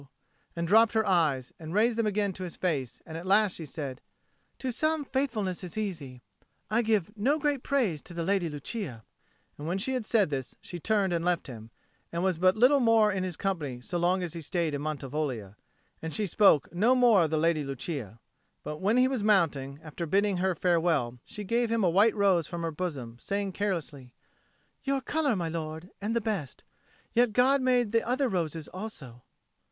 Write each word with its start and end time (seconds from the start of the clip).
and 0.55 0.67
dropped 0.67 0.93
her 0.93 1.05
eyes, 1.07 1.53
and 1.59 1.75
raised 1.75 1.95
them 1.95 2.07
again 2.07 2.33
to 2.33 2.41
his 2.41 2.55
face; 2.55 3.03
and 3.05 3.15
at 3.19 3.25
last 3.27 3.53
she 3.55 3.67
said, 3.67 4.01
"To 4.57 4.71
some 4.71 5.05
faithfulness 5.05 5.63
is 5.63 5.77
easy. 5.77 6.23
I 6.71 6.81
give 6.81 7.15
no 7.15 7.37
great 7.37 7.61
praise 7.61 8.01
to 8.05 8.15
the 8.15 8.23
Lady 8.23 8.49
Lucia." 8.49 9.03
And 9.59 9.67
when 9.67 9.77
she 9.77 9.93
had 9.93 10.03
said 10.03 10.31
this 10.31 10.55
she 10.59 10.79
turned 10.79 11.13
and 11.13 11.23
left 11.23 11.45
him, 11.45 11.69
and 12.11 12.23
was 12.23 12.39
but 12.39 12.57
little 12.57 12.79
more 12.79 13.11
in 13.11 13.21
his 13.23 13.37
company 13.37 13.79
so 13.79 13.99
long 13.99 14.23
as 14.23 14.33
he 14.33 14.41
stayed 14.41 14.73
at 14.73 14.81
Mantivoglia. 14.81 15.55
And 16.01 16.11
she 16.11 16.25
spoke 16.25 16.73
no 16.73 16.95
more 16.95 17.21
of 17.25 17.29
the 17.29 17.37
Lady 17.37 17.63
Lucia. 17.63 18.19
But 18.63 18.77
when 18.77 18.97
he 18.97 19.07
was 19.07 19.23
mounting, 19.23 19.79
after 19.83 20.07
bidding 20.07 20.37
her 20.37 20.55
farewell, 20.55 21.19
she 21.23 21.43
gave 21.43 21.69
him 21.69 21.83
a 21.83 21.89
white 21.91 22.15
rose 22.15 22.47
from 22.47 22.63
her 22.63 22.71
bosom, 22.71 23.17
saying 23.19 23.51
carelessly, 23.51 24.15
"Your 24.83 24.99
colour, 24.99 25.35
my 25.35 25.49
lord, 25.49 25.91
and 26.01 26.15
the 26.15 26.21
best. 26.21 26.63
Yet 27.13 27.33
God 27.33 27.61
made 27.61 27.91
the 27.91 28.01
other 28.01 28.27
roses 28.27 28.67
also." 28.69 29.21